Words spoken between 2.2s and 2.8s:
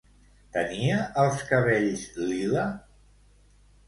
lila?